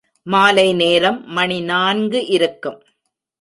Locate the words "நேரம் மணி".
0.73-1.59